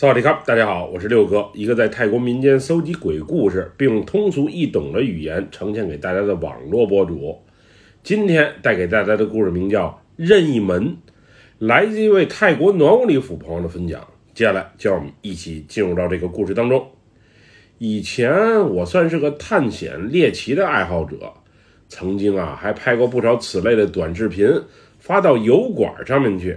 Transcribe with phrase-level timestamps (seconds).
[0.00, 7.36] 萨瓦迪卡，大家好，我是六哥，一个在泰国民间搜集鬼故事，并用通俗易懂的语言呈现给大家的网络博主。
[8.04, 10.86] 今天带给大家的故事名叫《任意门》，
[11.58, 14.06] 来自一位泰国暖屋里府朋友的分享。
[14.34, 16.86] 接下来，就让我们一起进入到这个故事当中。
[17.78, 18.32] 以前
[18.70, 21.32] 我算是个探险猎奇的爱好者，
[21.88, 24.48] 曾经啊还拍过不少此类的短视频，
[25.00, 26.56] 发到油管上面去。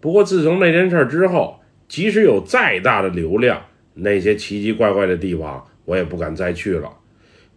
[0.00, 3.62] 不过自从那件事之后，即使有再大的流量，
[3.94, 6.90] 那些奇奇怪怪的地方我也不敢再去了。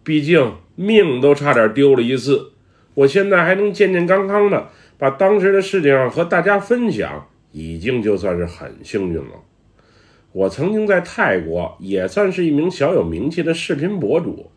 [0.04, 2.52] 毕竟命都差点丢了一次，
[2.94, 9.42] 我现在还能健健康康的把当时的事情和大家分享，已经就算是很幸运了。
[10.32, 14.50] 我曾经在泰国也算是一名小有名气的视频博主，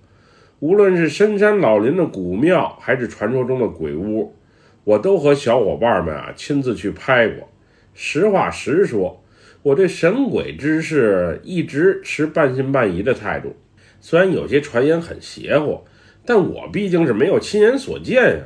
[0.59, 4.35] 无论是深山老林的古庙，还是传说中的鬼屋，
[4.83, 7.49] 我都和小伙伴们啊亲自去拍过。
[7.93, 9.17] 实话实说。
[9.63, 13.55] 我对神鬼之事一直持半信半疑的态度，
[13.99, 15.81] 虽然有些传言很邪乎，
[16.25, 18.43] 但我毕竟是没有亲眼所见呀。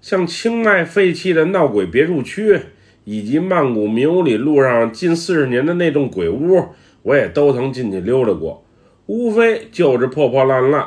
[0.00, 2.58] 像清迈废弃的闹鬼别墅区，
[3.04, 6.66] 以及曼谷明屋里路上近四十年的那栋鬼屋，
[7.02, 8.64] 我也都曾进去溜达过，
[9.06, 10.86] 无非就是破破烂烂。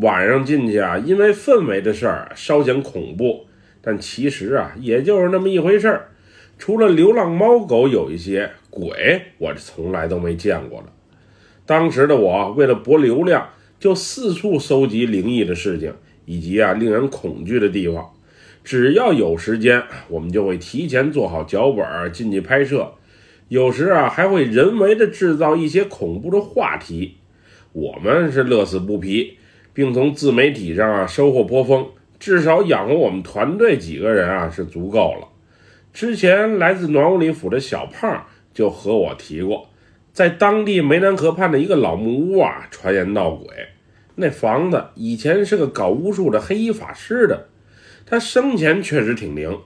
[0.00, 3.46] 晚上进去啊，因为氛围的事儿稍显恐怖，
[3.80, 6.08] 但其实啊，也就是那么一回事儿。
[6.58, 10.88] 除了流浪猫狗有一些鬼，我是从来都没见过的。
[11.66, 15.94] 当时的我为了博流量，就四处搜集灵异的事情
[16.24, 18.10] 以及啊令人恐惧的地方。
[18.62, 22.92] 只要有时间，我们就会提前做好脚本进去拍摄。
[23.48, 27.18] 有时啊还会人为的制造一些恐怖的话题。
[27.72, 29.36] 我们是乐此不疲，
[29.74, 31.88] 并从自媒体上啊收获颇丰，
[32.18, 35.28] 至少养活我们团队几个人啊是足够了。
[35.94, 39.68] 之前来自暖屋里府的小胖就和我提过，
[40.12, 43.46] 在当地湄南河畔的一个老木屋啊，传言闹鬼。
[44.16, 47.46] 那房子以前是个搞巫术的黑衣法师的，
[48.04, 49.56] 他生前确实挺灵。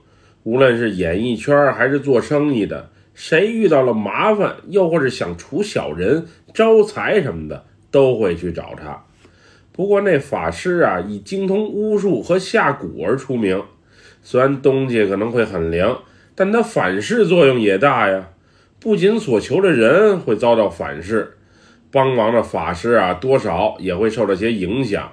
[0.43, 9.03] 无论是演艺圈还是做生意的，谁遇到了麻烦，又或是想除小人、招财什么的，都会去找他。
[9.71, 13.63] 不过那法师啊，以精通巫术和下蛊而出名，
[14.21, 15.97] 虽然东西可能会很灵。
[16.39, 18.29] 但它反噬作用也大呀，
[18.79, 21.33] 不仅所求的人会遭到反噬，
[21.91, 25.11] 帮忙的法师啊，多少也会受到些影响。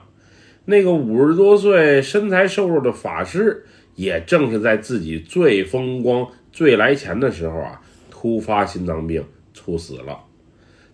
[0.67, 3.65] 那个五十多岁、身材瘦弱的法师，
[3.97, 10.21] 也正是在自己最风光、最来钱的时候啊，突发心脏病猝死了。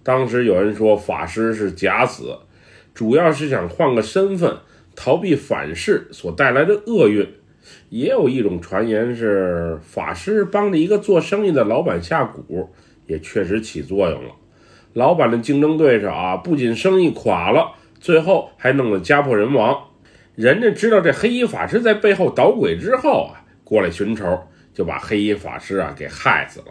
[0.02, 2.38] 当时有人说法师是假死，
[2.94, 4.56] 主要是想换个身份，
[4.96, 7.28] 逃避反噬所带来的厄运。
[7.92, 12.66] 也有一种传言是法师帮着一个做生意的老板下蛊，
[13.06, 14.30] 也确实起作用了。
[14.94, 19.78] 老板的竞争对手啊，不仅生意垮了，最后还弄得家破人亡。
[20.34, 24.40] 人家知道这黑衣法师在背后捣鬼之后啊，过来寻仇，
[24.72, 26.68] 就把黑衣法师啊给害死了。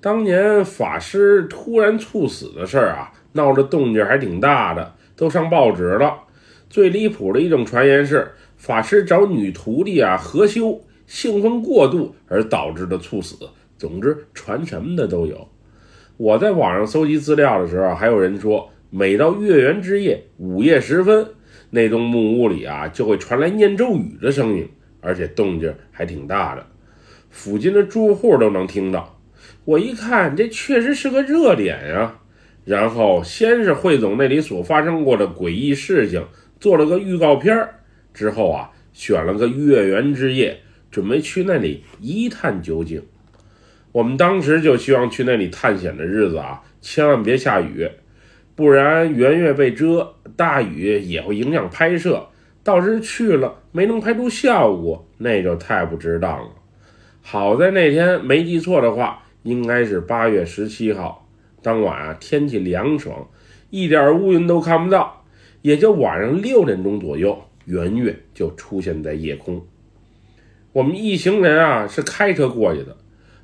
[0.00, 6.20] 当年法师突然猝死的事儿啊，闹得动静还挺大的，都上报纸了。
[6.70, 8.32] 最离谱的一种传言是。
[8.58, 13.36] 法师找女徒弟啊合修，兴奋过度而导致的猝死。
[13.78, 15.48] 总之，传什么的都有。
[16.16, 21.24] 我在网上搜集资料的时候，还有人说，每到月圆之夜，午夜时分，
[21.70, 24.68] 那栋木屋里啊就会传来念咒语的声音，
[25.00, 26.66] 而且动静还挺大的，
[27.30, 29.20] 附近的住户都能听到。
[29.64, 32.18] 我一看，这确实是个热点呀。
[32.64, 36.26] 然后，先是汇总那里所发生过的诡异事情，
[36.58, 37.76] 做了个预告片儿。
[38.18, 40.58] 之后啊，选了个月圆之夜，
[40.90, 43.00] 准备去那里一探究竟。
[43.92, 47.88] 我们当时就希望去那里探险的日子啊，千万别下雨，
[48.56, 52.26] 不然圆月被遮，大雨也会影响拍摄。
[52.64, 56.50] 到时去了没能拍出效果，那就太不值当了。
[57.22, 61.24] 好在那天没记错的话，应该是八月十七号。
[61.62, 63.28] 当晚啊，天气凉爽，
[63.70, 65.24] 一点乌云都看不到，
[65.62, 67.44] 也就晚上六点钟左右。
[67.68, 69.62] 圆月就出现在夜空。
[70.72, 72.96] 我们一行人啊是开车过去的，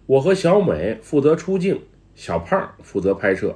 [0.06, 1.78] 我和小美负责出镜，
[2.14, 3.54] 小胖负责拍摄，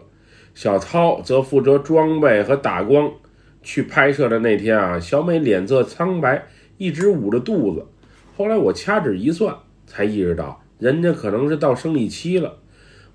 [0.54, 3.10] 小涛则负责装备和打光。
[3.62, 7.86] 去拍摄的那天啊，小美脸色苍白，一直捂着肚子。
[8.36, 9.56] 后来我掐指一算，
[9.86, 12.58] 才意识到人家可能是到生理期了。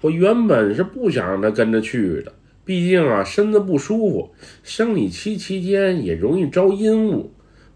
[0.01, 2.33] 我原本是不想让她跟着去的，
[2.65, 4.31] 毕竟啊身子不舒服，
[4.63, 7.31] 生理期期间也容易招阴物。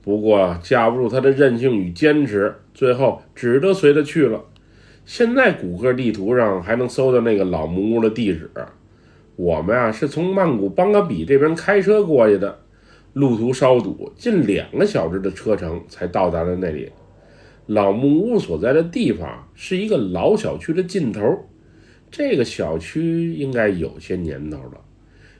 [0.07, 4.41] 不过架不住他的韧性与坚持，最后只得随他去了。
[5.05, 8.49] 现在谷歌地图上还能搜到那个老木屋的地址。
[9.35, 12.57] 我们啊是从曼谷邦格比这边开车过去的，
[13.11, 16.89] 路途稍堵，近两个小时的车程才到达了那里。
[17.65, 21.21] 老木屋所在的地方是一个老小区的尽头，
[22.09, 24.79] 这个小区应该有些年头了，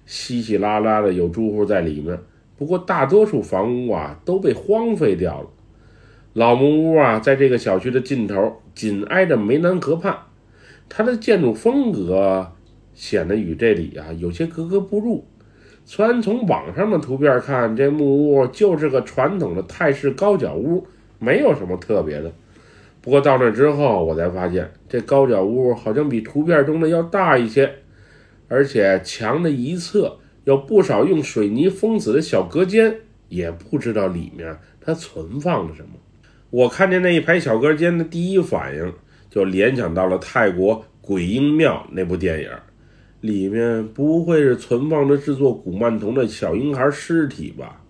[0.06, 2.20] 稀稀拉拉的有住户在里面，
[2.58, 5.50] 不过大多数房屋啊都被荒废掉了。
[6.34, 10.18] 老木屋啊在这个小区的尽头，紧挨着湄南河畔，
[10.90, 12.52] 它的建筑风格。
[12.94, 15.24] 显得与这里啊有些格格不入。
[15.86, 20.88] 虽然从网上的图片看，这木屋就是个传统的泰式高脚屋，
[21.20, 22.34] 没有什么特别的。
[23.00, 27.72] 不过到那之后，我才发现这高脚屋好像比图片中的要大一些，
[28.48, 35.90] 而且墙的一侧有不少用水泥封死的小隔间，也不知道里面它存放了什么。
[36.50, 38.94] 我看见那一排小隔间的第一反应
[39.30, 42.50] 就联想到了泰国《鬼婴庙》那部电影。
[43.20, 47.82] 里面不会是存放着制作古曼童的小婴孩尸体吧？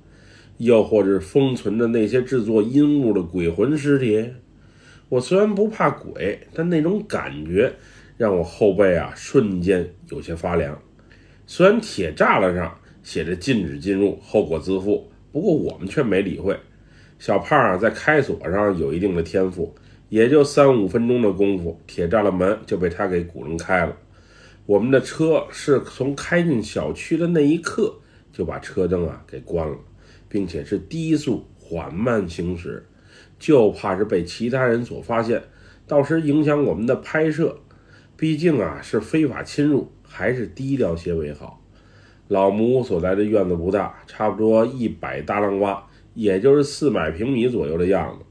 [0.57, 4.31] 又或者封存着那些制作阴物的鬼魂尸体？
[5.09, 7.71] 我虽然不怕鬼，但那种感觉
[8.17, 10.81] 让我后背啊瞬间有些发凉。
[11.49, 16.59] 虽然铁栅栏上写着禁止进入，后果自负，不过我们却没理会。
[17.19, 19.73] 小胖啊在开锁上有一定的天赋，
[20.09, 23.95] 也就三五分钟的功夫，铁栅栏门就被他给鼓弄开了。
[24.65, 27.95] 我们的车是从开进小区的那一刻
[28.33, 29.77] 就把车灯啊给关了，
[30.27, 32.85] 并且是低速缓慢行驶，
[33.39, 35.41] 就怕是被其他人所发现，
[35.87, 37.57] 到时影响我们的拍摄。
[38.17, 41.61] 毕竟啊是非法侵入，还是低调些为好。
[42.29, 48.25] 老木屋所在的院子不大，差不多一百大浪瓜，也就是四百平米左右的样子。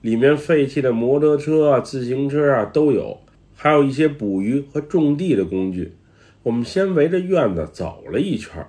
[0.00, 3.18] 里面废弃的摩托车啊、自行车啊都有。
[3.54, 5.92] 还有一些捕鱼和种地的工具。
[6.42, 8.66] 我们先围着院子走了一圈，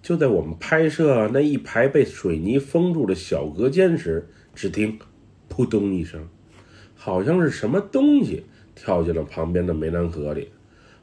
[0.00, 4.96] 就在我们拍摄那一排被水泥封住的小隔间时，只听
[5.48, 6.28] “扑通”一声，
[6.94, 8.44] 好像是什么东西
[8.76, 10.50] 跳进了旁边的湄南河里。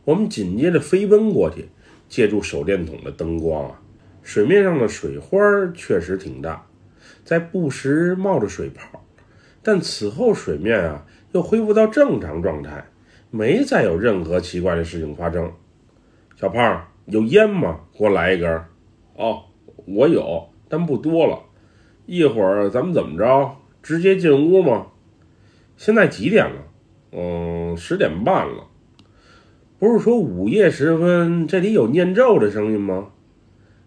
[0.05, 1.69] 我们紧接着飞奔过去，
[2.09, 3.81] 借助手电筒的灯光啊，
[4.21, 5.37] 水面上的水花
[5.73, 6.67] 确实挺大，
[7.23, 9.03] 在不时冒着水泡，
[9.61, 12.85] 但此后水面啊又恢复到正常状态。
[13.31, 15.51] 没再有任何奇怪的事情发生。
[16.35, 17.79] 小胖有烟吗？
[17.97, 18.61] 给我来一根。
[19.15, 19.45] 哦，
[19.85, 21.39] 我有，但不多了。
[22.05, 23.55] 一会儿咱们怎么着？
[23.81, 24.87] 直接进屋吗？
[25.77, 26.61] 现在几点了？
[27.11, 28.67] 嗯，十点半了。
[29.83, 33.09] 不是说午夜时分这里有念咒的声音吗？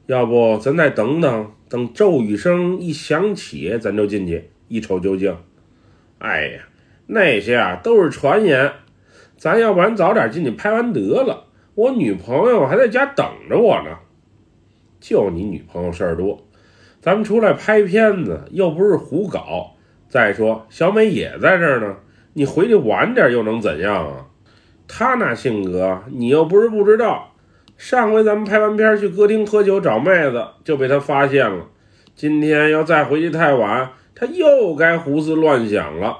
[0.04, 5.34] 要不咱再等等，等咒语声一响起，咱就进去一瞅究竟。
[6.18, 6.68] 哎呀，
[7.06, 8.70] 那些啊都是传言。
[9.38, 13.96] 咱要不然早点进去拍完得了，我女朋友还在家等着我呢。
[15.00, 16.46] 就你女朋友事儿多，
[17.00, 19.76] 咱们出来拍片子又不是胡搞。
[20.10, 21.96] 再说小美也在这儿呢，
[22.34, 24.26] 你回去晚点又能怎样啊？
[24.88, 27.32] 他那性格你又不是不知道。
[27.76, 31.66] 上回咱们拍完片去歌厅喝酒找妹子，就被他发现了。
[32.14, 36.16] 今天要再回去太晚，他又该胡思乱想了。